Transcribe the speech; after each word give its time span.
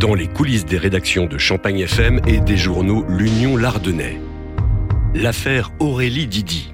Dans 0.00 0.14
les 0.14 0.26
coulisses 0.26 0.64
des 0.64 0.78
rédactions 0.78 1.26
de 1.26 1.36
Champagne 1.36 1.80
FM 1.80 2.18
et 2.26 2.40
des 2.40 2.56
journaux 2.56 3.04
L'Union 3.10 3.58
Lardonnais. 3.58 4.22
L'affaire 5.14 5.70
Aurélie 5.78 6.26
Didi. 6.26 6.72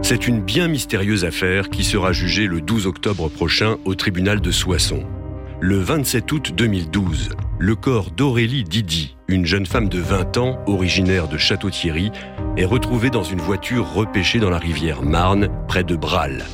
C'est 0.00 0.26
une 0.26 0.40
bien 0.40 0.68
mystérieuse 0.68 1.26
affaire 1.26 1.68
qui 1.68 1.84
sera 1.84 2.12
jugée 2.12 2.46
le 2.46 2.62
12 2.62 2.86
octobre 2.86 3.28
prochain 3.28 3.76
au 3.84 3.94
tribunal 3.94 4.40
de 4.40 4.50
Soissons. 4.50 5.04
Le 5.60 5.76
27 5.76 6.32
août 6.32 6.52
2012, 6.56 7.28
le 7.58 7.76
corps 7.76 8.10
d'Aurélie 8.10 8.64
Didi, 8.64 9.18
une 9.28 9.44
jeune 9.44 9.66
femme 9.66 9.90
de 9.90 9.98
20 9.98 10.38
ans, 10.38 10.58
originaire 10.66 11.28
de 11.28 11.36
Château-Thierry, 11.36 12.10
est 12.56 12.64
retrouvé 12.64 13.10
dans 13.10 13.22
une 13.24 13.40
voiture 13.40 13.92
repêchée 13.92 14.38
dans 14.38 14.48
la 14.48 14.58
rivière 14.58 15.02
Marne, 15.02 15.50
près 15.68 15.84
de 15.84 15.94
Brâle. 15.94 16.46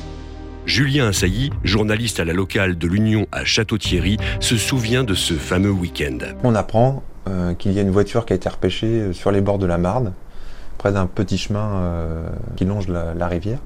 Julien 0.67 1.07
Assailly, 1.07 1.49
journaliste 1.63 2.19
à 2.19 2.25
la 2.25 2.33
locale 2.33 2.77
de 2.77 2.87
l'Union 2.89 3.25
à 3.31 3.45
Château-Thierry, 3.45 4.17
se 4.41 4.57
souvient 4.57 5.05
de 5.05 5.13
ce 5.13 5.33
fameux 5.33 5.71
week-end. 5.71 6.17
On 6.43 6.55
apprend 6.55 7.03
euh, 7.29 7.53
qu'il 7.53 7.71
y 7.71 7.79
a 7.79 7.81
une 7.81 7.89
voiture 7.89 8.25
qui 8.25 8.33
a 8.33 8.35
été 8.35 8.49
repêchée 8.49 8.87
euh, 8.87 9.13
sur 9.13 9.31
les 9.31 9.39
bords 9.39 9.59
de 9.59 9.65
la 9.65 9.77
Marne, 9.77 10.11
près 10.77 10.91
d'un 10.91 11.07
petit 11.07 11.37
chemin 11.37 11.69
euh, 11.77 12.27
qui 12.57 12.65
longe 12.65 12.89
la, 12.89 13.27
rivière, 13.27 13.59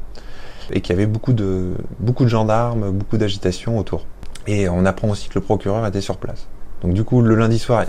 et 0.71 0.81
qu'il 0.81 0.95
y 0.95 0.95
avait 0.95 1.07
beaucoup 1.07 1.33
de, 1.33 1.71
beaucoup 1.99 2.23
de 2.23 2.29
gendarmes, 2.29 2.91
beaucoup 2.91 3.17
d'agitation 3.17 3.79
autour. 3.79 4.05
Et 4.45 4.69
on 4.69 4.85
apprend 4.85 5.09
aussi 5.09 5.27
que 5.27 5.39
le 5.39 5.41
procureur 5.41 5.83
était 5.87 6.01
sur 6.01 6.17
place. 6.17 6.47
Donc 6.83 6.93
du 6.93 7.03
coup, 7.03 7.23
le 7.23 7.33
lundi 7.33 7.57
soir, 7.57 7.85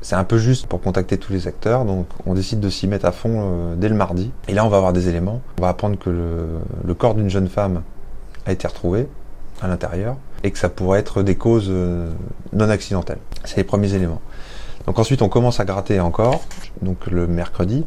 c'est 0.00 0.16
un 0.16 0.24
peu 0.24 0.38
juste 0.38 0.68
pour 0.68 0.80
contacter 0.80 1.18
tous 1.18 1.34
les 1.34 1.46
acteurs, 1.48 1.84
donc 1.84 2.06
on 2.24 2.32
décide 2.32 2.60
de 2.60 2.70
s'y 2.70 2.88
mettre 2.88 3.04
à 3.04 3.12
fond 3.12 3.74
dès 3.76 3.90
le 3.90 3.94
mardi. 3.94 4.32
Et 4.48 4.54
là, 4.54 4.64
on 4.64 4.70
va 4.70 4.78
avoir 4.78 4.94
des 4.94 5.10
éléments. 5.10 5.42
On 5.58 5.62
va 5.62 5.68
apprendre 5.68 5.98
que 5.98 6.08
le, 6.08 6.94
corps 6.94 7.14
d'une 7.14 7.28
jeune 7.28 7.48
femme 7.48 7.82
a 8.46 8.52
été 8.52 8.66
retrouvé 8.66 9.08
à 9.60 9.68
l'intérieur 9.68 10.16
et 10.42 10.50
que 10.50 10.58
ça 10.58 10.68
pourrait 10.68 11.00
être 11.00 11.22
des 11.22 11.36
causes 11.36 11.68
euh, 11.70 12.10
non 12.52 12.68
accidentelles. 12.68 13.18
C'est 13.44 13.56
les 13.56 13.64
premiers 13.64 13.94
éléments. 13.94 14.20
Donc 14.86 14.98
ensuite, 14.98 15.22
on 15.22 15.28
commence 15.28 15.60
à 15.60 15.64
gratter 15.64 16.00
encore, 16.00 16.42
donc 16.82 17.06
le 17.06 17.26
mercredi, 17.26 17.86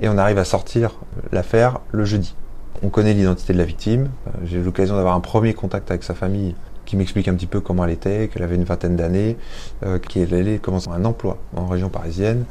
et 0.00 0.08
on 0.08 0.16
arrive 0.16 0.38
à 0.38 0.44
sortir 0.44 0.92
l'affaire 1.32 1.80
le 1.90 2.04
jeudi. 2.04 2.34
On 2.82 2.88
connaît 2.88 3.12
l'identité 3.12 3.52
de 3.52 3.58
la 3.58 3.64
victime. 3.64 4.10
Euh, 4.28 4.30
j'ai 4.44 4.62
l'occasion 4.62 4.96
d'avoir 4.96 5.14
un 5.14 5.20
premier 5.20 5.54
contact 5.54 5.90
avec 5.90 6.04
sa 6.04 6.14
famille 6.14 6.54
qui 6.86 6.96
m'explique 6.96 7.28
un 7.28 7.34
petit 7.34 7.46
peu 7.46 7.60
comment 7.60 7.84
elle 7.84 7.90
était, 7.90 8.28
qu'elle 8.28 8.42
avait 8.42 8.56
une 8.56 8.64
vingtaine 8.64 8.96
d'années, 8.96 9.36
euh, 9.84 9.98
qu'elle 9.98 10.32
allait 10.34 10.58
commencer 10.58 10.88
un 10.90 11.04
emploi 11.04 11.38
en 11.56 11.66
région 11.66 11.88
parisienne 11.88 12.44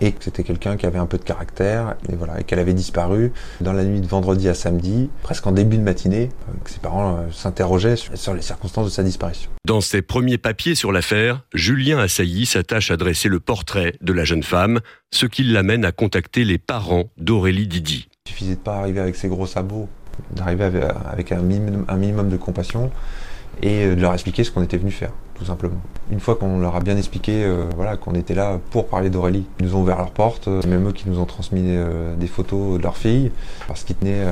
et 0.00 0.12
que 0.12 0.24
c'était 0.24 0.42
quelqu'un 0.42 0.76
qui 0.76 0.86
avait 0.86 0.98
un 0.98 1.06
peu 1.06 1.18
de 1.18 1.22
caractère 1.22 1.96
et 2.10 2.16
voilà 2.16 2.40
et 2.40 2.44
qu'elle 2.44 2.58
avait 2.58 2.74
disparu 2.74 3.32
dans 3.60 3.72
la 3.72 3.84
nuit 3.84 4.00
de 4.00 4.06
vendredi 4.06 4.48
à 4.48 4.54
samedi, 4.54 5.10
presque 5.22 5.46
en 5.46 5.52
début 5.52 5.76
de 5.76 5.82
matinée, 5.82 6.30
euh, 6.48 6.52
que 6.64 6.70
ses 6.70 6.80
parents 6.80 7.26
s'interrogeaient 7.30 7.96
sur, 7.96 8.34
les 8.34 8.42
circonstances 8.42 8.86
de 8.86 8.90
sa 8.90 9.02
disparition. 9.02 9.50
Dans 9.66 9.80
ses 9.80 10.02
premiers 10.02 10.38
papiers 10.38 10.74
sur 10.74 10.92
l'affaire, 10.92 11.42
Julien 11.54 11.98
Assailly 11.98 12.46
s'attache 12.46 12.90
à 12.90 12.96
dresser 12.96 13.28
le 13.28 13.40
portrait 13.40 13.94
de 14.00 14.12
la 14.12 14.24
jeune 14.24 14.42
femme, 14.42 14.80
ce 15.12 15.26
qui 15.26 15.44
l'amène 15.44 15.84
à 15.84 15.92
contacter 15.92 16.44
les 16.44 16.58
parents 16.58 17.10
d'Aurélie 17.16 17.66
Didi. 17.66 18.08
Il 18.26 18.30
suffisait 18.30 18.54
de 18.56 18.60
pas 18.60 18.76
arriver 18.76 19.00
avec 19.00 19.16
ses 19.16 19.28
gros 19.28 19.46
sabots, 19.46 19.88
d'arriver 20.32 20.70
avec 21.10 21.32
un 21.32 21.40
minimum, 21.40 21.84
un 21.88 21.96
minimum 21.96 22.28
de 22.28 22.36
compassion 22.36 22.90
et 23.62 23.84
euh, 23.84 23.94
de 23.94 24.00
leur 24.00 24.12
expliquer 24.12 24.44
ce 24.44 24.50
qu'on 24.50 24.62
était 24.62 24.76
venu 24.76 24.90
faire, 24.90 25.12
tout 25.34 25.44
simplement. 25.44 25.80
Une 26.10 26.20
fois 26.20 26.36
qu'on 26.36 26.58
leur 26.60 26.76
a 26.76 26.80
bien 26.80 26.96
expliqué 26.96 27.44
euh, 27.44 27.64
voilà, 27.74 27.96
qu'on 27.96 28.14
était 28.14 28.34
là 28.34 28.58
pour 28.70 28.86
parler 28.86 29.10
d'Aurélie, 29.10 29.44
ils 29.58 29.66
nous 29.66 29.74
ont 29.74 29.82
ouvert 29.82 29.98
leurs 29.98 30.10
portes, 30.10 30.48
c'est 30.60 30.68
même 30.68 30.88
eux 30.88 30.92
qui 30.92 31.08
nous 31.08 31.18
ont 31.18 31.24
transmis 31.24 31.62
euh, 31.66 32.14
des 32.16 32.26
photos 32.26 32.78
de 32.78 32.82
leur 32.82 32.96
fille, 32.96 33.32
parce 33.66 33.84
qu'ils 33.84 33.96
tenaient 33.96 34.24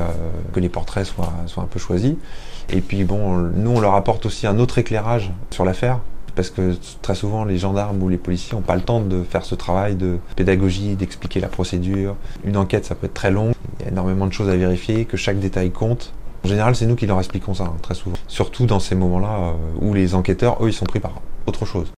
que 0.53 0.61
les 0.61 0.69
portraits 0.69 1.06
soient, 1.06 1.33
soient 1.47 1.62
un 1.62 1.67
peu 1.67 1.78
choisis. 1.78 2.14
Et 2.70 2.80
puis 2.80 3.05
bon, 3.05 3.39
nous 3.39 3.70
on 3.70 3.80
leur 3.80 3.95
apporte 3.95 4.27
aussi 4.27 4.46
un 4.46 4.58
autre 4.58 4.79
éclairage 4.79 5.33
sur 5.51 5.64
l'affaire, 5.64 5.98
parce 6.35 6.51
que 6.51 6.74
très 7.02 7.14
souvent 7.14 7.45
les 7.45 7.58
gendarmes 7.58 8.02
ou 8.02 8.08
les 8.08 8.17
policiers 8.17 8.57
n'ont 8.57 8.62
pas 8.62 8.77
le 8.77 8.83
temps 8.83 9.01
de 9.01 9.23
faire 9.23 9.45
ce 9.45 9.55
travail 9.55 9.96
de 9.96 10.18
pédagogie, 10.36 10.95
d'expliquer 10.95 11.41
la 11.41 11.48
procédure. 11.48 12.17
Une 12.45 12.57
enquête, 12.57 12.85
ça 12.85 12.95
peut 12.95 13.07
être 13.07 13.14
très 13.14 13.30
long, 13.30 13.52
il 13.79 13.85
y 13.85 13.89
a 13.89 13.92
énormément 13.92 14.27
de 14.27 14.33
choses 14.33 14.48
à 14.48 14.57
vérifier, 14.57 15.05
que 15.05 15.17
chaque 15.17 15.39
détail 15.39 15.70
compte. 15.70 16.12
En 16.45 16.48
général, 16.48 16.75
c'est 16.75 16.86
nous 16.86 16.97
qui 16.97 17.07
leur 17.07 17.19
expliquons 17.19 17.55
ça, 17.55 17.64
hein, 17.64 17.77
très 17.83 17.95
souvent. 17.95 18.17
Surtout 18.27 18.67
dans 18.67 18.80
ces 18.80 18.97
moments-là 18.97 19.29
euh, 19.29 19.53
où 19.80 19.95
les 19.95 20.14
enquêteurs, 20.14 20.63
eux, 20.64 20.69
ils 20.69 20.73
sont 20.73 20.86
pris 20.86 20.98
par 20.98 21.13
autre 21.47 21.64
chose. 21.64 21.92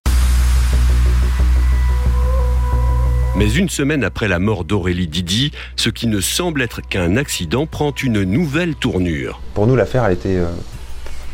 Mais 3.35 3.51
une 3.51 3.69
semaine 3.69 4.03
après 4.03 4.27
la 4.27 4.39
mort 4.39 4.63
d'Aurélie 4.63 5.07
Didi, 5.07 5.51
ce 5.75 5.89
qui 5.89 6.07
ne 6.07 6.21
semble 6.21 6.61
être 6.61 6.81
qu'un 6.81 7.17
accident 7.17 7.65
prend 7.65 7.91
une 7.91 8.23
nouvelle 8.23 8.75
tournure. 8.75 9.41
Pour 9.55 9.67
nous, 9.67 9.75
l'affaire, 9.75 10.05
elle 10.05 10.13
était 10.13 10.37
euh, 10.37 10.45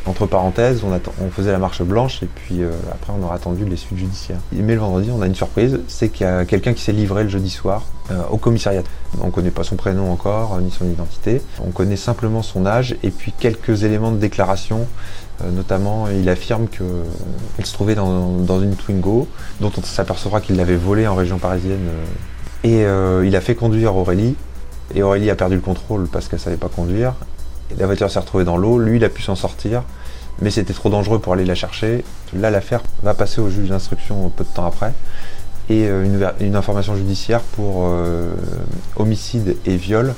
entre 0.05 0.25
parenthèses, 0.25 0.81
on, 0.83 1.29
faisait 1.29 1.51
la 1.51 1.59
marche 1.59 1.83
blanche 1.83 2.23
et 2.23 2.25
puis 2.25 2.63
euh, 2.63 2.71
après 2.91 3.13
on 3.17 3.23
aurait 3.23 3.35
attendu 3.35 3.65
les 3.65 3.77
suites 3.77 3.99
judiciaires. 3.99 4.39
Mais 4.51 4.73
le 4.73 4.79
vendredi, 4.79 5.11
on 5.15 5.21
a 5.21 5.27
une 5.27 5.35
surprise, 5.35 5.79
c'est 5.87 6.09
qu'il 6.09 6.25
y 6.25 6.29
a 6.29 6.43
quelqu'un 6.45 6.73
qui 6.73 6.81
s'est 6.81 6.91
livré 6.91 7.23
le 7.23 7.29
jeudi 7.29 7.51
soir 7.51 7.85
euh, 8.09 8.21
au 8.31 8.37
commissariat. 8.37 8.81
On 9.21 9.27
ne 9.27 9.31
connaît 9.31 9.51
pas 9.51 9.63
son 9.63 9.75
prénom 9.75 10.11
encore, 10.11 10.59
ni 10.59 10.71
son 10.71 10.85
identité. 10.85 11.41
On 11.63 11.69
connaît 11.69 11.97
simplement 11.97 12.41
son 12.41 12.65
âge 12.65 12.95
et 13.03 13.11
puis 13.11 13.31
quelques 13.37 13.83
éléments 13.83 14.11
de 14.11 14.17
déclaration. 14.17 14.87
Euh, 15.43 15.51
notamment, 15.51 16.07
il 16.07 16.27
affirme 16.29 16.67
qu'il 16.67 17.65
se 17.65 17.73
trouvait 17.73 17.95
dans, 17.95 18.61
une 18.61 18.75
Twingo, 18.75 19.27
dont 19.59 19.71
on 19.77 19.83
s'apercevra 19.83 20.41
qu'il 20.41 20.55
l'avait 20.57 20.75
volée 20.75 21.07
en 21.07 21.15
région 21.15 21.37
parisienne. 21.37 21.87
et 22.63 22.81
il 22.81 23.35
a 23.35 23.41
fait 23.41 23.55
conduire 23.55 23.95
Aurélie. 23.95 24.35
Et 24.93 25.03
Aurélie 25.03 25.29
a 25.29 25.35
perdu 25.35 25.55
le 25.55 25.61
contrôle 25.61 26.07
parce 26.07 26.27
qu'elle 26.27 26.39
savait 26.39 26.57
pas 26.57 26.67
conduire 26.67 27.13
la 27.77 27.85
voiture 27.85 28.09
s'est 28.09 28.19
retrouvée 28.19 28.43
dans 28.43 28.57
l'eau, 28.57 28.79
lui 28.79 28.97
il 28.97 29.03
a 29.03 29.09
pu 29.09 29.21
s'en 29.21 29.35
sortir, 29.35 29.83
mais 30.41 30.51
c'était 30.51 30.73
trop 30.73 30.89
dangereux 30.89 31.19
pour 31.19 31.33
aller 31.33 31.45
la 31.45 31.55
chercher. 31.55 32.03
Là 32.33 32.49
l'affaire 32.49 32.81
va 33.03 33.13
passer 33.13 33.41
au 33.41 33.49
juge 33.49 33.69
d'instruction 33.69 34.29
peu 34.29 34.43
de 34.43 34.49
temps 34.49 34.65
après, 34.65 34.93
et 35.69 35.87
euh, 35.87 36.31
une, 36.39 36.55
information 36.55 36.95
judiciaire 36.95 37.41
pour 37.41 37.87
euh, 37.87 38.33
homicide 38.95 39.57
et 39.65 39.75
viol 39.75 40.13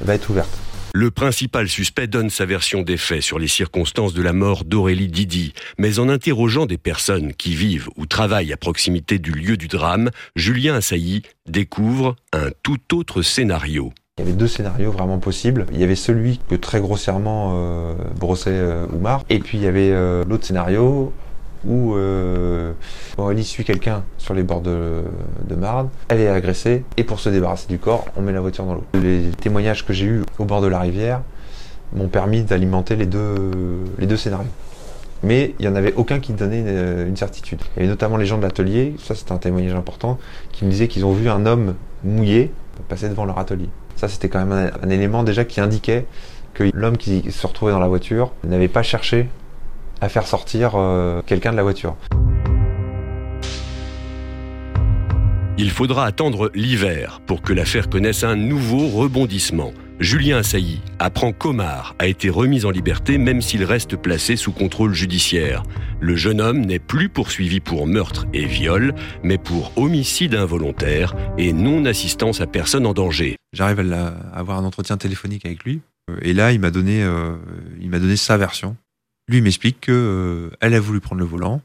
va 0.00 0.14
être 0.14 0.30
ouverte. 0.30 0.58
Le 0.94 1.10
principal 1.10 1.68
suspect 1.68 2.06
donne 2.06 2.30
sa 2.30 2.46
version 2.46 2.80
des 2.80 2.96
faits 2.96 3.20
sur 3.20 3.38
les 3.38 3.48
circonstances 3.48 4.14
de 4.14 4.22
la 4.22 4.32
mort 4.32 4.64
d'Aurélie 4.64 5.08
Didi, 5.08 5.52
mais 5.76 5.98
en 5.98 6.08
interrogeant 6.08 6.64
des 6.64 6.78
personnes 6.78 7.34
qui 7.34 7.54
vivent 7.54 7.90
ou 7.96 8.06
travaillent 8.06 8.52
à 8.52 8.56
proximité 8.56 9.18
du 9.18 9.32
lieu 9.32 9.58
du 9.58 9.68
drame, 9.68 10.10
Julien 10.36 10.76
Assailly 10.76 11.20
découvre 11.46 12.16
un 12.32 12.48
tout 12.62 12.94
autre 12.94 13.20
scénario. 13.20 13.92
Il 14.18 14.24
y 14.24 14.28
avait 14.28 14.38
deux 14.38 14.48
scénarios 14.48 14.92
vraiment 14.92 15.18
possibles. 15.18 15.66
Il 15.72 15.78
y 15.78 15.84
avait 15.84 15.94
celui 15.94 16.40
que 16.48 16.54
très 16.54 16.80
grossièrement 16.80 17.52
euh, 17.54 17.92
brossait 18.18 18.48
euh, 18.48 18.86
Oumar, 18.94 19.22
et 19.28 19.40
puis 19.40 19.58
il 19.58 19.64
y 19.64 19.66
avait 19.66 19.90
euh, 19.92 20.24
l'autre 20.26 20.46
scénario 20.46 21.12
où 21.66 21.94
Aurélie 23.18 23.44
suit 23.44 23.64
quelqu'un 23.64 24.04
sur 24.16 24.32
les 24.32 24.42
bords 24.42 24.62
de, 24.62 25.02
Marne, 25.54 25.90
elle 26.08 26.20
est 26.20 26.28
agressée, 26.28 26.84
et 26.96 27.04
pour 27.04 27.20
se 27.20 27.28
débarrasser 27.28 27.66
du 27.68 27.78
corps, 27.78 28.06
on 28.16 28.22
met 28.22 28.32
la 28.32 28.40
voiture 28.40 28.64
dans 28.64 28.76
l'eau. 28.76 28.84
Les 28.94 29.32
témoignages 29.38 29.84
que 29.84 29.92
j'ai 29.92 30.06
eus 30.06 30.22
au 30.38 30.46
bord 30.46 30.62
de 30.62 30.68
la 30.68 30.80
rivière 30.80 31.20
m'ont 31.92 32.08
permis 32.08 32.42
d'alimenter 32.42 32.96
les 32.96 33.06
deux, 33.06 33.52
les 33.98 34.06
deux 34.06 34.16
scénarios. 34.16 34.48
Mais 35.24 35.54
il 35.58 35.66
n'y 35.66 35.68
en 35.70 35.74
avait 35.74 35.92
aucun 35.92 36.20
qui 36.20 36.32
donnait 36.32 36.60
une, 36.60 37.08
une, 37.08 37.16
certitude. 37.16 37.60
Il 37.76 37.80
y 37.80 37.82
avait 37.82 37.88
notamment 37.90 38.16
les 38.16 38.24
gens 38.24 38.38
de 38.38 38.44
l'atelier, 38.44 38.94
ça 38.98 39.14
c'est 39.14 39.30
un 39.30 39.38
témoignage 39.38 39.74
important, 39.74 40.18
qui 40.52 40.64
me 40.64 40.70
disaient 40.70 40.88
qu'ils 40.88 41.04
ont 41.04 41.12
vu 41.12 41.28
un 41.28 41.44
homme 41.44 41.74
mouillé 42.02 42.50
passer 42.88 43.10
devant 43.10 43.26
leur 43.26 43.38
atelier. 43.38 43.68
Ça, 43.96 44.08
c'était 44.08 44.28
quand 44.28 44.44
même 44.44 44.70
un, 44.82 44.90
élément 44.90 45.22
déjà 45.22 45.44
qui 45.44 45.60
indiquait 45.60 46.06
que 46.54 46.64
l'homme 46.72 46.96
qui 46.96 47.30
se 47.32 47.46
retrouvait 47.46 47.72
dans 47.72 47.80
la 47.80 47.88
voiture 47.88 48.32
n'avait 48.44 48.68
pas 48.68 48.82
cherché 48.82 49.28
à 50.00 50.08
faire 50.08 50.26
sortir 50.26 50.72
euh, 50.74 51.22
quelqu'un 51.24 51.50
de 51.50 51.56
la 51.56 51.62
voiture. 51.62 51.96
Il 55.58 55.70
faudra 55.70 56.04
attendre 56.04 56.50
l'hiver 56.54 57.22
pour 57.26 57.40
que 57.40 57.54
l'affaire 57.54 57.88
connaisse 57.88 58.24
un 58.24 58.36
nouveau 58.36 58.88
rebondissement. 58.88 59.72
Julien 59.98 60.36
Assailly 60.36 60.82
apprend 60.98 61.32
qu'Omar 61.32 61.94
a 61.98 62.06
été 62.06 62.28
remis 62.28 62.66
en 62.66 62.70
liberté 62.70 63.16
même 63.16 63.40
s'il 63.40 63.64
reste 63.64 63.96
placé 63.96 64.36
sous 64.36 64.52
contrôle 64.52 64.92
judiciaire. 64.92 65.62
Le 65.98 66.14
jeune 66.14 66.42
homme 66.42 66.60
n'est 66.60 66.78
plus 66.78 67.08
poursuivi 67.08 67.60
pour 67.60 67.86
meurtre 67.86 68.26
et 68.34 68.44
viol, 68.44 68.94
mais 69.22 69.38
pour 69.38 69.72
homicide 69.76 70.34
involontaire 70.34 71.14
et 71.38 71.54
non-assistance 71.54 72.42
à 72.42 72.46
personne 72.46 72.84
en 72.84 72.92
danger. 72.92 73.36
J'arrive 73.56 73.92
à, 73.92 74.08
avoir 74.32 74.58
un 74.58 74.64
entretien 74.64 74.96
téléphonique 74.96 75.46
avec 75.46 75.64
lui, 75.64 75.80
et 76.22 76.32
là 76.32 76.52
il 76.52 76.60
m'a 76.60 76.70
donné, 76.70 77.02
euh, 77.02 77.36
il 77.80 77.90
m'a 77.90 77.98
donné 77.98 78.16
sa 78.16 78.36
version. 78.36 78.76
Lui 79.28 79.40
m'explique 79.40 79.80
que 79.80 79.92
euh, 79.92 80.56
elle 80.60 80.74
a 80.74 80.80
voulu 80.80 81.00
prendre 81.00 81.20
le 81.20 81.26
volant, 81.26 81.60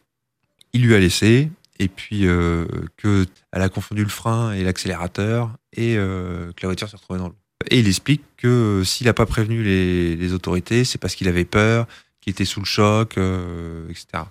il 0.73 0.83
lui 0.83 0.95
a 0.95 0.99
laissé, 0.99 1.51
et 1.79 1.87
puis 1.87 2.25
euh, 2.25 2.65
qu'elle 2.97 3.27
a 3.51 3.69
confondu 3.69 4.03
le 4.03 4.09
frein 4.09 4.53
et 4.53 4.63
l'accélérateur, 4.63 5.55
et 5.73 5.95
que 5.95 6.61
la 6.61 6.67
voiture 6.67 6.89
s'est 6.89 6.97
retrouvée 6.97 7.19
dans 7.19 7.27
l'eau. 7.27 7.35
Et 7.69 7.79
il 7.79 7.87
explique 7.87 8.23
que 8.37 8.47
euh, 8.47 8.83
s'il 8.83 9.07
n'a 9.07 9.13
pas 9.13 9.25
prévenu 9.25 9.63
les, 9.63 10.33
autorités, 10.33 10.83
c'est 10.83 10.97
parce 10.97 11.15
qu'il 11.15 11.27
avait 11.27 11.45
peur, 11.45 11.87
qu'il 12.21 12.31
était 12.31 12.45
sous 12.45 12.59
le 12.59 12.65
choc, 12.65 13.17
euh, 13.17 13.87
etc. 13.89 14.23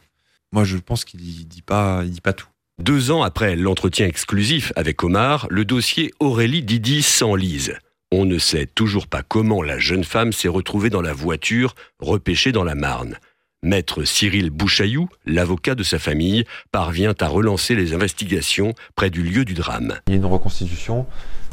Moi, 0.53 0.65
je 0.65 0.79
pense 0.79 1.05
qu'il 1.05 1.21
dit 1.21 1.63
pas, 1.63 2.05
dit 2.05 2.21
pas 2.21 2.33
tout. 2.33 2.49
Deux 2.81 3.11
ans 3.11 3.21
après 3.23 3.57
l'entretien 3.57 4.07
exclusif 4.07 4.73
avec 4.75 5.05
Omar, 5.05 5.47
le 5.51 5.67
dossier 5.67 6.13
Aurélie 6.19 6.63
Didi 6.63 7.03
s'enlise. 7.03 7.75
On 8.11 8.25
ne 8.25 8.39
sait 8.39 8.65
toujours 8.65 9.07
pas 9.07 9.23
comment 9.23 9.63
la 9.63 9.79
jeune 9.79 10.03
femme 10.03 10.33
s'est 10.33 10.49
retrouvée 10.49 10.89
dans 10.89 11.03
la 11.03 11.13
voiture 11.13 11.75
repêchée 11.99 12.53
dans 12.53 12.65
la 12.65 12.75
Marne. 12.75 13.17
Maître 13.63 14.05
Cyril 14.05 14.49
Bouchaillou, 14.49 15.11
l'avocat 15.27 15.75
de 15.75 15.83
sa 15.83 15.99
famille, 15.99 16.47
parvient 16.73 17.13
à 17.21 17.29
relancer 17.29 17.75
les 17.75 17.93
investigations 17.93 18.73
près 18.97 19.11
du 19.11 19.23
lieu 19.23 19.45
du 19.45 19.53
drame. 19.53 19.97
Il 20.07 20.15
y 20.15 20.17
a 20.17 20.17
une 20.17 20.25
reconstitution 20.25 21.05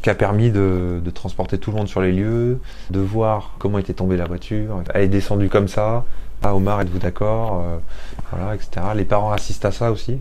qui 0.01 0.09
a 0.09 0.15
permis 0.15 0.49
de, 0.49 1.01
transporter 1.13 1.57
tout 1.57 1.71
le 1.71 1.77
monde 1.77 1.89
sur 1.89 1.99
les 1.99 2.13
lieux, 2.13 2.61
de 2.89 2.99
voir 3.01 3.55
comment 3.59 3.79
était 3.79 3.93
tombée 3.93 4.15
la 4.15 4.27
voiture. 4.27 4.81
Elle 4.93 5.03
est 5.03 5.07
descendue 5.09 5.49
comme 5.49 5.67
ça. 5.67 6.05
Ah, 6.41 6.55
Omar, 6.55 6.79
êtes-vous 6.79 6.99
d'accord 6.99 7.65
euh, 7.65 7.77
Voilà, 8.31 8.55
etc. 8.55 8.69
Les 8.95 9.03
parents 9.03 9.33
assistent 9.33 9.65
à 9.65 9.73
ça 9.73 9.91
aussi. 9.91 10.19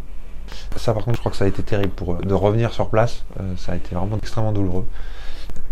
Ça, 0.77 0.93
par 0.93 1.05
contre, 1.05 1.17
je 1.17 1.21
crois 1.21 1.33
que 1.33 1.39
ça 1.39 1.45
a 1.45 1.49
été 1.49 1.63
terrible 1.63 1.93
pour 1.93 2.15
eux. 2.15 2.19
De 2.23 2.35
revenir 2.35 2.73
sur 2.73 2.89
place, 2.89 3.25
euh, 3.41 3.55
ça 3.57 3.73
a 3.73 3.77
été 3.77 3.95
vraiment 3.95 4.17
extrêmement 4.17 4.53
douloureux. 4.53 4.87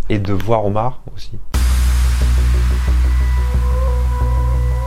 Et 0.09 0.19
de 0.19 0.33
voir 0.33 0.65
Omar 0.65 1.01
aussi. 1.15 1.39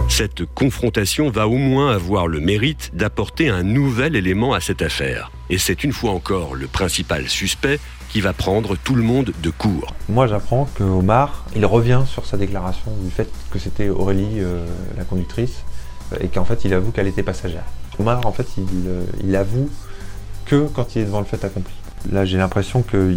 Cette 0.09 0.45
confrontation 0.45 1.29
va 1.29 1.47
au 1.47 1.57
moins 1.57 1.91
avoir 1.91 2.27
le 2.27 2.39
mérite 2.39 2.89
d'apporter 2.93 3.49
un 3.49 3.61
nouvel 3.61 4.15
élément 4.15 4.53
à 4.53 4.61
cette 4.61 4.81
affaire. 4.81 5.31
Et 5.49 5.57
c'est 5.57 5.83
une 5.83 5.91
fois 5.91 6.11
encore 6.11 6.55
le 6.55 6.65
principal 6.67 7.27
suspect 7.27 7.79
qui 8.09 8.21
va 8.21 8.33
prendre 8.33 8.75
tout 8.77 8.95
le 8.95 9.03
monde 9.03 9.31
de 9.43 9.49
court. 9.49 9.93
Moi 10.09 10.25
j'apprends 10.27 10.67
que 10.75 10.83
Omar, 10.83 11.45
il 11.55 11.65
revient 11.65 12.01
sur 12.07 12.25
sa 12.25 12.37
déclaration 12.37 12.91
du 13.01 13.11
fait 13.11 13.29
que 13.51 13.59
c'était 13.59 13.89
Aurélie 13.89 14.39
euh, 14.39 14.65
la 14.97 15.03
conductrice 15.03 15.63
euh, 16.13 16.17
et 16.21 16.29
qu'en 16.29 16.45
fait 16.45 16.65
il 16.65 16.73
avoue 16.73 16.91
qu'elle 16.91 17.07
était 17.07 17.21
passagère. 17.21 17.65
Omar 17.99 18.25
en 18.25 18.31
fait 18.31 18.47
il, 18.57 18.65
euh, 18.87 19.03
il, 19.23 19.35
avoue 19.35 19.69
que 20.45 20.67
quand 20.67 20.95
il 20.95 21.01
est 21.01 21.05
devant 21.05 21.19
le 21.19 21.25
fait 21.25 21.43
accompli. 21.43 21.73
Là 22.11 22.25
j'ai 22.25 22.37
l'impression 22.37 22.81
que 22.81 23.15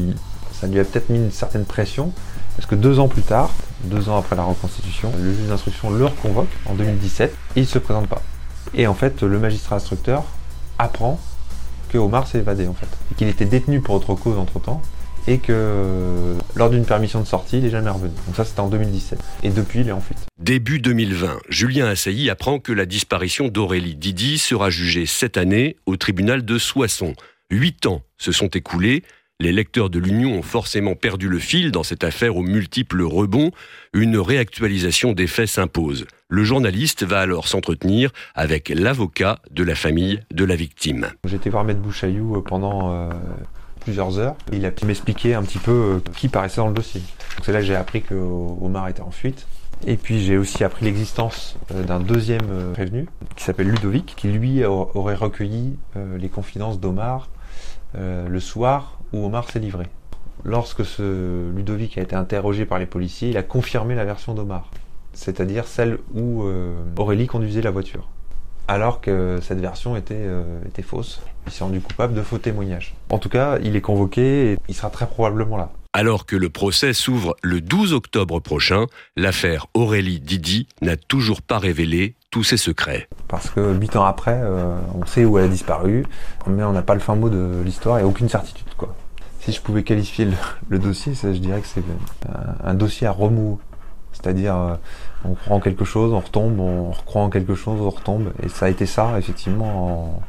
ça 0.53 0.67
lui 0.67 0.79
a 0.79 0.85
peut-être 0.85 1.11
mis 1.11 1.19
une 1.19 1.31
certaine 1.31 1.65
pression 1.65 2.13
parce 2.57 2.69
que 2.69 2.75
deux 2.75 2.99
ans 2.99 3.09
plus 3.09 3.23
tard, 3.23 3.51
deux 3.85 4.09
ans 4.09 4.19
après 4.19 4.37
la 4.37 4.43
reconstitution, 4.43 5.13
le 5.19 5.33
juge 5.33 5.49
d'instruction 5.49 5.91
le 5.91 6.05
reconvoque 6.05 6.51
en 6.67 6.75
2017 6.75 7.31
et 7.31 7.61
il 7.61 7.63
ne 7.63 7.67
se 7.67 7.79
présente 7.79 8.09
pas. 8.09 8.23
Et 8.75 8.87
en 8.87 8.95
fait, 8.95 9.23
le 9.23 9.39
magistrat 9.39 9.77
instructeur 9.77 10.25
apprend 10.79 11.19
que 11.89 11.99
Omar 11.99 12.27
s'est 12.27 12.39
évadé 12.39 12.69
en 12.69 12.75
fait, 12.75 12.89
et 13.11 13.15
qu'il 13.15 13.29
était 13.29 13.45
détenu 13.45 13.81
pour 13.81 13.95
autre 13.95 14.15
cause 14.15 14.39
entre 14.39 14.61
temps, 14.61 14.81
et 15.27 15.39
que 15.39 16.37
lors 16.57 16.71
d'une 16.71 16.85
permission 16.85 17.21
de 17.21 17.27
sortie, 17.27 17.59
il 17.59 17.65
n'est 17.65 17.71
jamais 17.71 17.91
revenu. 17.91 18.13
Donc 18.27 18.37
ça, 18.37 18.45
c'était 18.45 18.61
en 18.61 18.69
2017. 18.69 19.19
Et 19.43 19.51
depuis, 19.51 19.81
il 19.81 19.89
est 19.89 19.93
en 19.93 20.01
fuite. 20.01 20.19
Début 20.39 20.81
2020, 20.81 21.39
Julien 21.49 21.87
Assailly 21.87 22.31
apprend 22.31 22.59
que 22.59 22.73
la 22.73 22.87
disparition 22.87 23.49
d'Aurélie 23.49 23.97
Didi 23.97 24.39
sera 24.39 24.71
jugée 24.71 25.07
cette 25.07 25.37
année 25.37 25.77
au 25.87 25.97
tribunal 25.97 26.45
de 26.45 26.59
Soissons. 26.59 27.15
Huit 27.51 27.87
ans 27.87 28.03
se 28.19 28.33
sont 28.33 28.49
écoulés 28.49 29.03
les 29.41 29.53
lecteurs 29.53 29.89
de 29.89 29.99
l'Union 29.99 30.35
ont 30.35 30.43
forcément 30.43 30.95
perdu 30.95 31.27
le 31.27 31.39
fil 31.39 31.73
dans 31.73 31.83
cette 31.83 32.05
affaire 32.05 32.37
aux 32.37 32.43
multiples 32.43 33.01
rebonds. 33.01 33.53
Une 33.95 34.19
réactualisation 34.19 35.13
des 35.13 35.27
faits 35.27 35.49
s'impose. 35.49 36.05
Le 36.29 36.45
journaliste 36.45 37.05
va 37.05 37.21
alors 37.21 37.49
s'entretenir 37.49 38.11
avec 38.35 38.69
l'avocat 38.69 39.39
de 39.51 39.65
la 39.65 39.75
famille 39.75 40.21
de 40.31 40.45
la 40.45 40.57
victime. 40.57 41.09
Été 41.33 41.49
voir 41.49 41.65
Maître 41.65 41.81
Bouchaillou 41.81 42.37
euh, 42.37 42.43
pendant 42.43 42.93
euh, 42.93 43.11
plusieurs 43.81 44.19
heures. 44.19 44.37
Il 44.53 44.65
a 44.67 44.71
pu 44.71 44.85
m'expliquer 44.85 45.35
un 45.35 45.43
petit 45.43 45.59
peu 45.59 45.71
euh, 46.07 46.13
qui 46.17 46.29
paraissait 46.29 46.61
dans 46.61 46.69
le 46.69 46.75
dossier. 46.75 47.03
C'est 47.43 47.53
là 47.53 47.61
que 47.61 47.67
j'ai 47.67 47.77
appris 47.77 48.03
que 48.03 48.15
Omar 48.15 48.89
était 48.89 49.03
en 49.03 49.11
fuite. 49.11 49.47
Et 49.87 49.97
puis 49.97 50.21
j'ai 50.21 50.37
aussi 50.37 50.63
appris 50.63 50.85
l'existence 50.85 51.57
d'un 51.71 52.01
deuxième 52.01 52.73
prévenu 52.75 53.09
qui 53.35 53.45
s'appelle 53.45 53.69
Ludovic, 53.69 54.15
qui 54.15 54.29
lui 54.29 54.63
aurait 54.63 55.15
recueilli 55.15 55.79
les 55.97 56.29
confidences 56.29 56.79
d'Omar 56.79 57.31
le 57.95 58.41
soir 58.41 58.99
où 59.15 59.25
Omar 59.25 59.49
s'est 59.49 59.59
livré. 59.59 59.87
Lorsque 60.45 60.85
ce 60.85 61.51
Ludovic 61.55 61.99
a 61.99 62.03
été 62.03 62.17
interrogé 62.17 62.65
par 62.65 62.79
les 62.79 62.87
policiers, 62.87 63.31
il 63.31 63.37
a 63.37 63.43
confirmé 63.43 63.95
la 63.95 64.05
version 64.05 64.35
d'Omar, 64.35 64.71
c'est-à-dire 65.13 65.67
celle 65.67 65.99
où 66.15 66.45
euh, 66.45 66.83
Aurélie 66.97 67.27
conduisait 67.27 67.61
la 67.61 67.71
voiture, 67.71 68.09
alors 68.71 69.01
que 69.01 69.41
cette 69.43 69.59
version 69.59 69.97
était, 69.97 70.15
euh, 70.17 70.45
était 70.65 70.83
fausse. 70.83 71.21
Il 71.47 71.53
s'est 71.53 71.65
rendu 71.65 71.81
coupable 71.81 72.15
de 72.15 72.23
faux 72.23 72.39
témoignages. 72.39 72.95
En 73.11 73.19
tout 73.19 73.29
cas, 73.29 73.59
il 73.65 73.75
est 73.75 73.81
convoqué 73.81 74.53
et 74.53 74.59
il 74.69 74.75
sera 74.77 74.91
très 74.91 75.09
probablement 75.09 75.57
là. 75.57 75.71
Alors 75.93 76.25
que 76.25 76.37
le 76.37 76.51
procès 76.51 76.93
s'ouvre 76.93 77.35
le 77.43 77.61
12 77.61 77.95
octobre 77.95 78.39
prochain, 78.39 78.87
l'affaire 79.17 79.67
Aurélie 79.75 80.21
Didi 80.21 80.69
n'a 80.83 80.97
toujours 80.97 81.43
pas 81.43 81.59
révélé 81.59 82.15
tous 82.31 82.45
ses 82.45 82.57
secrets. 82.57 83.09
Parce 83.27 83.51
que 83.51 83.75
huit 83.75 83.97
ans 83.97 84.05
après, 84.05 84.39
euh, 84.41 84.77
on 84.95 85.05
sait 85.05 85.25
où 85.25 85.37
elle 85.37 85.47
a 85.47 85.49
disparu, 85.49 86.07
mais 86.47 86.63
on 86.63 86.73
n'a 86.73 86.83
pas 86.83 86.95
le 86.95 87.01
fin 87.01 87.17
mot 87.17 87.29
de 87.29 87.63
l'histoire 87.65 87.99
et 87.99 88.05
aucune 88.05 88.29
certitude. 88.29 88.69
Quoi. 88.77 88.95
Si 89.41 89.51
je 89.51 89.61
pouvais 89.61 89.83
qualifier 89.83 90.29
le, 90.69 90.79
dossier, 90.79 91.17
ça, 91.17 91.33
je 91.33 91.39
dirais 91.39 91.61
que 91.61 91.67
c'est 91.67 91.83
un, 92.63 92.75
dossier 92.75 93.09
à 93.09 93.11
remous. 93.11 93.59
C'est-à-dire, 94.23 94.57
euh, 94.57 94.75
on 95.25 95.35
croit 95.35 95.57
en 95.57 95.61
quelque 95.61 95.85
chose, 95.85 96.13
on 96.13 96.21
retombe, 96.21 96.59
on 96.61 96.91
recroit 96.91 97.23
en 97.23 97.31
quelque 97.31 97.55
chose, 97.55 97.81
on 97.81 97.91
retombe. 97.91 98.33
Et 98.43 98.49
ça 98.49 98.67
a 98.67 98.69
été 98.69 98.87
ça, 98.87 99.19
effectivement, 99.19 100.21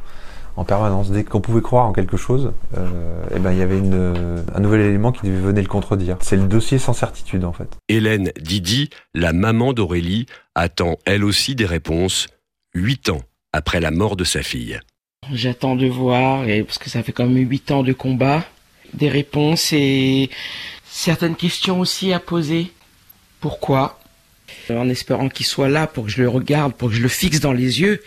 en, 0.56 0.60
en 0.60 0.64
permanence. 0.64 1.10
Dès 1.10 1.24
qu'on 1.24 1.40
pouvait 1.40 1.60
croire 1.60 1.86
en 1.86 1.92
quelque 1.92 2.16
chose, 2.16 2.52
euh, 2.76 3.22
eh 3.34 3.38
ben, 3.38 3.52
il 3.52 3.58
y 3.58 3.62
avait 3.62 3.78
une, 3.78 4.44
un 4.54 4.60
nouvel 4.60 4.80
élément 4.82 5.12
qui 5.12 5.30
venait 5.30 5.62
le 5.62 5.68
contredire. 5.68 6.16
C'est 6.20 6.36
le 6.36 6.46
dossier 6.46 6.78
sans 6.78 6.92
certitude, 6.92 7.44
en 7.44 7.52
fait. 7.52 7.76
Hélène 7.88 8.32
Didi, 8.40 8.90
la 9.14 9.32
maman 9.32 9.72
d'Aurélie, 9.72 10.26
attend 10.54 10.96
elle 11.04 11.24
aussi 11.24 11.54
des 11.54 11.66
réponses, 11.66 12.28
huit 12.74 13.08
ans 13.08 13.20
après 13.52 13.80
la 13.80 13.90
mort 13.90 14.16
de 14.16 14.24
sa 14.24 14.42
fille. 14.42 14.80
J'attends 15.32 15.76
de 15.76 15.86
voir, 15.86 16.48
et 16.48 16.64
parce 16.64 16.78
que 16.78 16.90
ça 16.90 17.02
fait 17.02 17.12
quand 17.12 17.26
même 17.26 17.48
huit 17.48 17.70
ans 17.70 17.82
de 17.82 17.92
combat, 17.92 18.42
des 18.92 19.08
réponses 19.08 19.72
et 19.72 20.30
certaines 20.84 21.36
questions 21.36 21.80
aussi 21.80 22.12
à 22.12 22.18
poser. 22.18 22.72
Pourquoi 23.42 24.00
En 24.70 24.88
espérant 24.88 25.28
qu'il 25.28 25.44
soit 25.44 25.68
là 25.68 25.86
pour 25.86 26.06
que 26.06 26.10
je 26.10 26.22
le 26.22 26.28
regarde, 26.28 26.72
pour 26.72 26.88
que 26.88 26.94
je 26.94 27.02
le 27.02 27.08
fixe 27.08 27.40
dans 27.40 27.52
les 27.52 27.80
yeux 27.82 28.00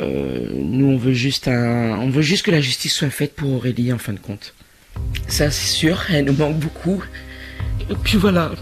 euh, 0.00 0.48
nous, 0.54 0.86
on 0.86 0.96
veut 0.96 1.12
juste 1.12 1.48
un, 1.48 1.98
on 1.98 2.08
veut 2.08 2.22
juste 2.22 2.44
que 2.44 2.50
la 2.50 2.60
justice 2.60 2.94
soit 2.94 3.10
faite 3.10 3.34
pour 3.34 3.52
Aurélie 3.52 3.92
en 3.92 3.98
fin 3.98 4.12
de 4.12 4.18
compte. 4.18 4.54
Ça, 5.26 5.50
c'est 5.50 5.68
sûr, 5.68 6.04
elle 6.10 6.26
nous 6.26 6.32
manque 6.34 6.56
beaucoup. 6.56 7.02
Et 7.90 7.94
puis 8.02 8.16
voilà, 8.16 8.52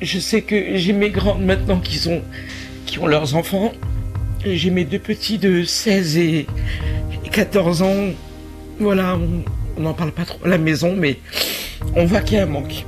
je 0.00 0.18
sais 0.18 0.42
que 0.42 0.76
j'ai 0.76 0.92
mes 0.92 1.10
grandes 1.10 1.42
maintenant 1.42 1.80
qui 1.80 2.00
qui 2.86 2.98
ont 2.98 3.06
leurs 3.06 3.34
enfants. 3.34 3.72
J'ai 4.44 4.70
mes 4.70 4.84
deux 4.84 4.98
petits 4.98 5.38
de 5.38 5.64
16 5.64 6.16
et 6.18 6.46
14 7.32 7.82
ans. 7.82 8.12
Voilà, 8.78 9.18
on 9.76 9.80
n'en 9.80 9.94
parle 9.94 10.12
pas 10.12 10.24
trop 10.24 10.44
à 10.44 10.48
la 10.48 10.58
maison, 10.58 10.94
mais 10.94 11.18
on 11.96 12.04
voit 12.04 12.20
qu'il 12.20 12.36
y 12.36 12.40
a 12.40 12.44
un 12.44 12.46
manque. 12.46 12.84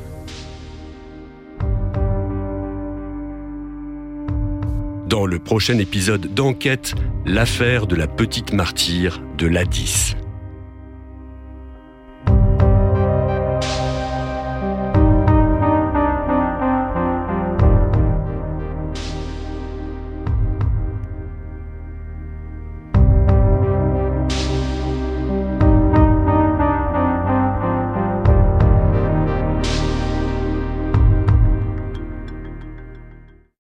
Dans 5.11 5.27
le 5.27 5.41
prochain 5.41 5.77
épisode 5.79 6.35
d'Enquête, 6.35 6.95
l'affaire 7.27 7.89
de 7.89 7.97
la 7.97 8.07
petite 8.07 8.53
martyre 8.53 9.21
de 9.37 9.49
l'A10. 9.49 10.15